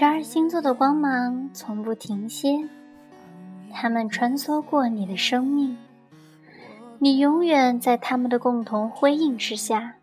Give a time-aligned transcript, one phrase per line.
[0.00, 2.66] 十二星座的光芒从不停歇，
[3.70, 5.76] 他们穿梭过你的生命，
[6.98, 9.96] 你永远在他们的共同辉映之下。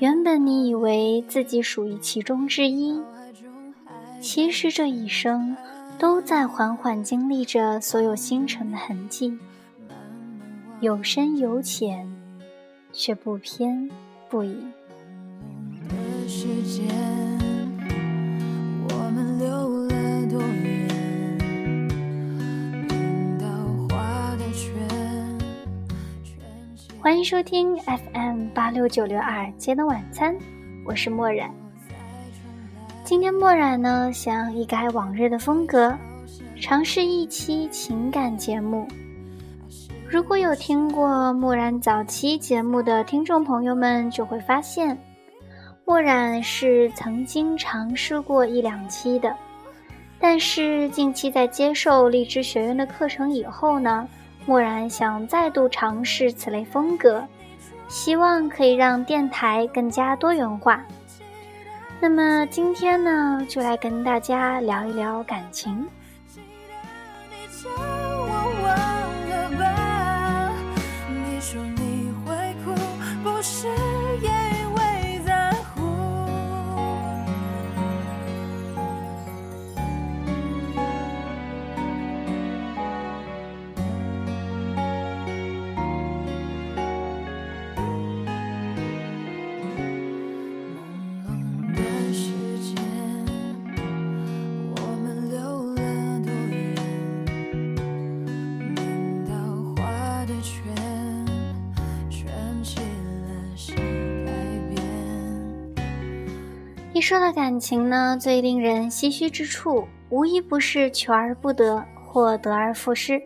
[0.00, 3.00] 原本你以为自己属于其中之一，
[4.20, 5.56] 其实这一生
[6.00, 9.38] 都在缓缓经历着所有星辰的痕迹，
[10.80, 12.12] 有深有浅，
[12.92, 13.88] 却不偏
[14.28, 14.66] 不倚。
[27.08, 30.36] 欢迎收听 FM 八六九六二街的晚餐，
[30.84, 31.50] 我是墨染。
[33.02, 35.96] 今天墨染呢想一改往日的风格，
[36.60, 38.86] 尝试一期情感节目。
[40.06, 44.94] 如果有听过墨染早期节目的听众朋友们，就会发现，
[45.86, 49.34] 墨染是曾经尝试过一两期的，
[50.20, 54.06] 但是近期在接受荔枝学院的课程以后呢。
[54.48, 57.22] 默然想再度尝试此类风格，
[57.86, 60.82] 希望可以让电台更加多元化。
[62.00, 65.86] 那么今天呢，就来跟大家聊一聊感情。
[107.08, 113.18] 一说到感情呢，最令人唏嘘之处，无一不是求而不得或得而复失。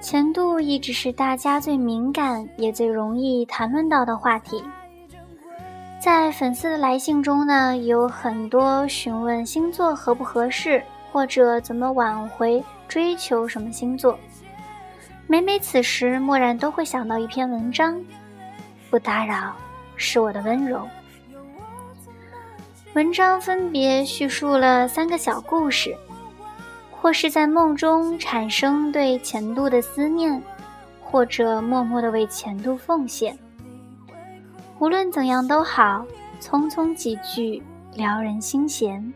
[0.00, 4.60] 前度一直是大家最敏感也最容易谈论到的话题。
[6.00, 14.18] 在粉丝的来信中呢，有很多询问星座合不合适，或者怎么挽回、追求什么星座。
[15.28, 18.04] 每每此时，默然都会想到一篇文章：
[18.90, 19.54] 不打扰，
[19.94, 20.84] 是我的温柔。
[22.94, 25.96] 文章分别叙述了三个小故事，
[26.90, 30.42] 或是在梦中产生对前度的思念，
[31.00, 33.38] 或者默默的为前度奉献。
[34.80, 36.04] 无论怎样都好，
[36.40, 37.62] 匆匆几句
[37.94, 39.14] 撩人心弦。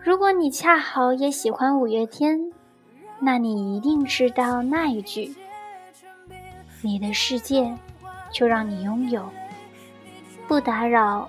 [0.00, 2.52] 如果你恰好也喜欢五月天，
[3.18, 5.34] 那你一定知道那一句
[6.80, 7.76] ：“你的世界，
[8.32, 9.28] 就让你拥有，
[10.46, 11.28] 不打扰。”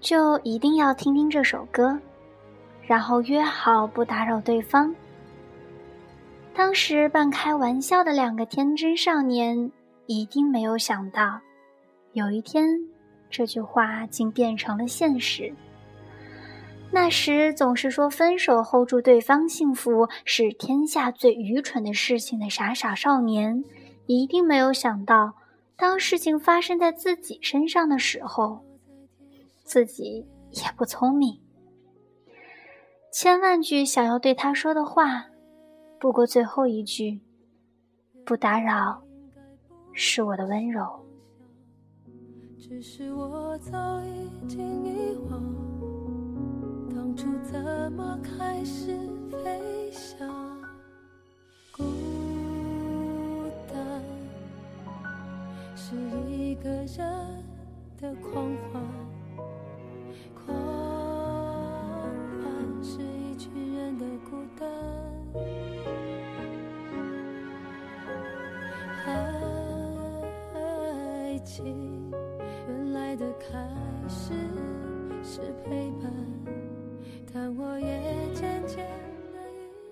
[0.00, 1.98] 就一定要听听这首歌，
[2.82, 4.94] 然后约好不打扰对方。
[6.54, 9.70] 当时半开玩笑的两个天真少年，
[10.06, 11.40] 一定没有想到，
[12.12, 12.66] 有一天
[13.30, 15.52] 这句话竟变成了现实。
[16.90, 23.62] 那时总是说分手后祝对方幸福是天下最愚蠢的事情的傻傻少年，
[24.06, 25.34] 一定没有想到，
[25.76, 28.64] 当事情发生在自己身上的时候。
[29.70, 31.40] 自己也不聪明，
[33.12, 35.26] 千万句想要对他说的话，
[36.00, 37.20] 不过最后一句
[38.26, 39.00] “不打扰”
[39.94, 40.84] 是我的温柔。
[42.58, 45.40] 只是我早已经遗忘，
[46.92, 48.98] 当初怎么开始
[49.30, 50.39] 飞翔？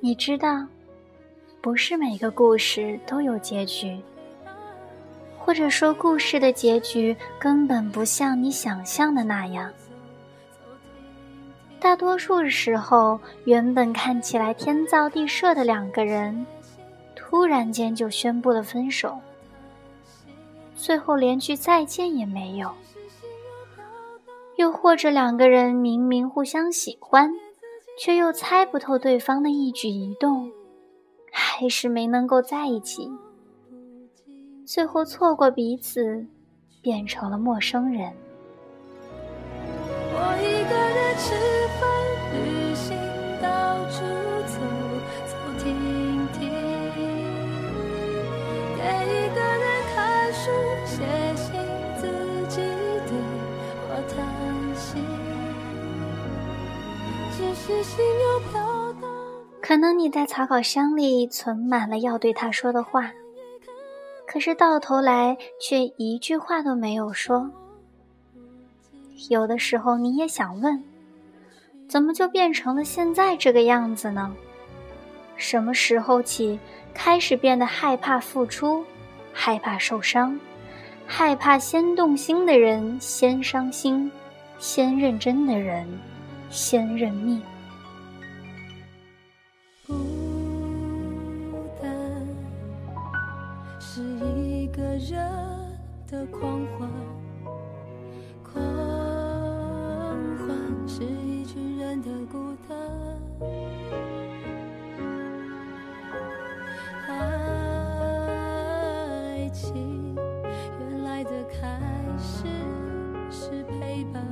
[0.01, 0.67] 你知道，
[1.61, 4.01] 不是每个故事都有结局，
[5.37, 9.71] 或者说故事的结局根本不像你想象的那样。
[11.79, 16.47] 大多数时候，原本看起来天造地设的两个人，
[17.15, 19.19] 突然间就宣布了分手，
[20.75, 22.73] 最后连句再见也没有。
[24.59, 27.31] 又或者两个人明明互相喜欢，
[27.97, 30.51] 却又猜不透对方的一举一动，
[31.31, 33.09] 还是没能够在一起，
[34.67, 36.27] 最后错过彼此，
[36.83, 38.13] 变成了陌生人。
[40.11, 41.68] 我一个人吃
[59.61, 63.13] 可能你在草稿箱里存满了要对他说的话，
[64.27, 67.51] 可是到头来却一句话都没有说。
[69.29, 70.83] 有的时候你也想问，
[71.87, 74.35] 怎么就变成了现在这个样子呢？
[75.37, 76.59] 什么时候起
[76.95, 78.83] 开始变得害怕付出，
[79.35, 80.41] 害怕受伤，
[81.07, 84.11] 害怕先动心的人先伤心，
[84.59, 85.87] 先认真的人
[86.49, 87.43] 先认命？
[96.11, 96.89] 的狂欢。
[98.43, 98.55] 狂
[100.39, 100.49] 欢
[100.89, 102.79] 是一群人的孤单。
[107.07, 107.15] 爱
[109.53, 110.17] 情
[110.81, 111.79] 原来的开
[112.19, 112.47] 始
[113.31, 114.25] 是陪伴，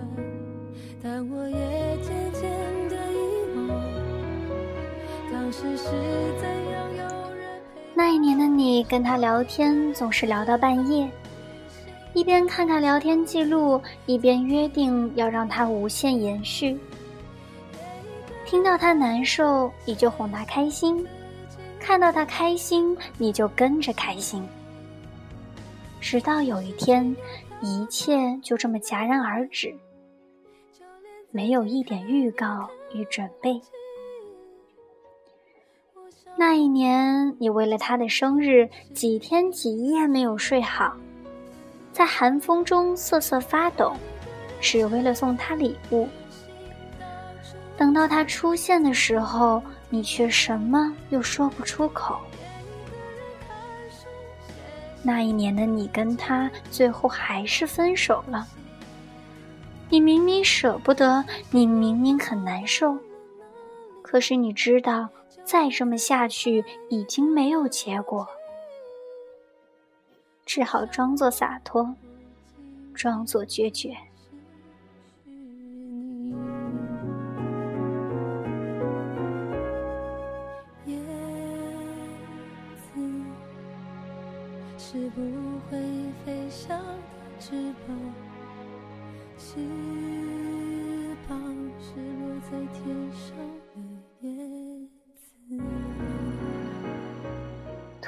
[1.02, 2.50] 但我也渐渐
[2.88, 3.14] 的遗
[3.68, 3.68] 忘，
[5.30, 5.90] 当时是
[6.38, 7.92] 怎样有人陪。
[7.94, 11.10] 那一年的你跟他聊天，总是聊到半夜。
[12.16, 16.74] 一边看看聊天记录，一边约定要让他无限延续。
[18.46, 21.04] 听到他难受，你就哄他开心；
[21.78, 24.42] 看到他开心，你就跟着开心。
[26.00, 27.14] 直到有一天，
[27.60, 29.76] 一切就这么戛然而止，
[31.30, 33.60] 没有一点预告与准备。
[36.34, 40.96] 那一年，你为了他的生日，几天几夜没有睡好。
[41.96, 43.96] 在寒风中瑟瑟发抖，
[44.60, 46.06] 只为了送他礼物。
[47.74, 52.18] 等到他出现的时候，你却什么又说不出口。
[55.02, 58.46] 那一年的你跟他最后还是分手了。
[59.88, 62.98] 你明明舍不得，你明明很难受，
[64.02, 65.08] 可是你知道，
[65.46, 68.28] 再这么下去已经没有结果。
[70.46, 71.92] 只好装作洒脱，
[72.94, 73.94] 装作决绝。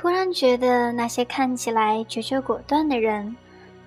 [0.01, 3.35] 突然觉得那些看起来决绝果断的人，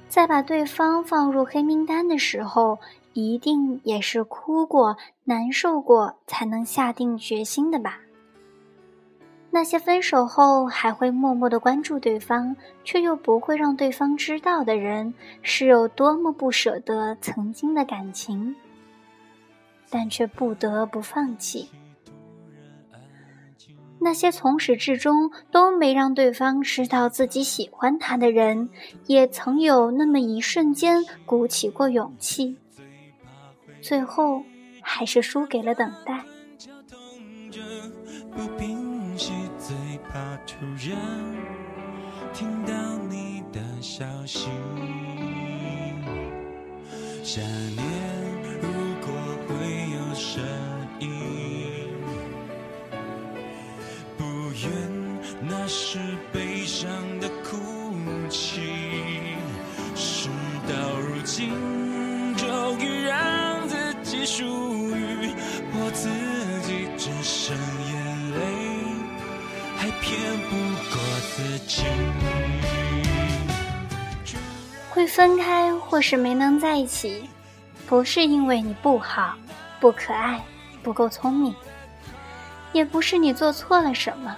[0.10, 2.78] 在把对方放入黑名单的时候，
[3.14, 7.98] 一定也是哭过、难受过才能下定决心的吧？
[9.52, 12.54] 那些分手后还会默默的关注对方，
[12.84, 18.54] 却又不会让对方知道的人，是有多么不舍得曾经的感情，
[19.90, 21.70] 但却不得不放弃。
[24.04, 28.70] 那些从始至终都没让对方知道自己喜欢他的人，
[29.06, 32.58] 也曾有那么一瞬间鼓起过勇气，
[33.80, 34.44] 最后
[34.82, 36.26] 还是输给了等待。
[47.24, 47.62] 是
[74.90, 77.30] 会分开或是没能在一起，
[77.88, 79.36] 不是因为你不好、
[79.80, 80.44] 不可爱、
[80.84, 81.56] 不够聪明，
[82.74, 84.36] 也不是你做错了什么。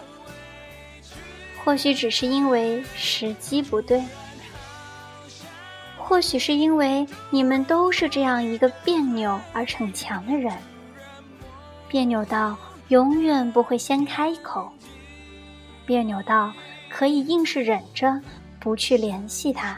[1.63, 4.03] 或许只是因为时机不对，
[5.97, 10.53] 或许是因为你们都是这样一个别扭而逞强的人，
[11.87, 12.57] 别扭到
[12.89, 14.71] 永远不会先开口，
[15.85, 16.53] 别扭到
[16.95, 18.21] 可以硬是忍着
[18.59, 19.75] 不去联系他，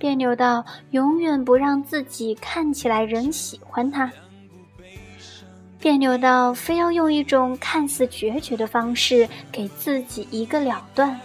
[0.00, 4.10] 别扭到永远不让自己看起来人喜欢他，
[5.78, 11.18] 别扭到非要用一种看似决绝的方式给自己一个了断，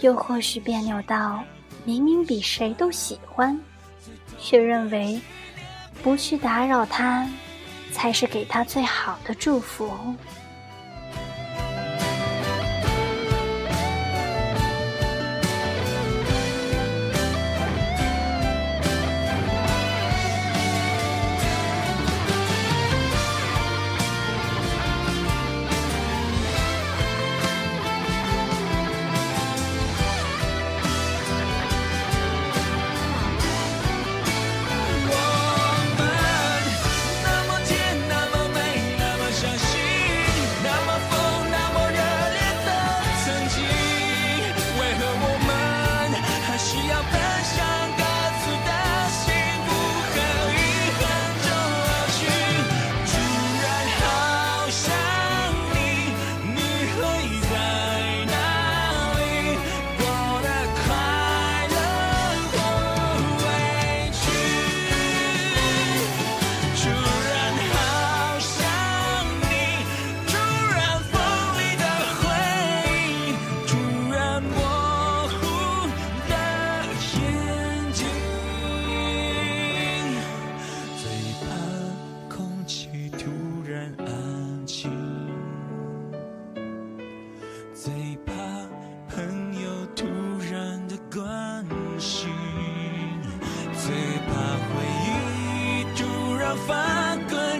[0.00, 1.44] 又或许别扭到
[1.84, 3.56] 明明比谁都喜欢，
[4.36, 5.20] 却认为。
[6.02, 7.28] 不去打扰他，
[7.90, 9.90] 才是给他最好的祝福。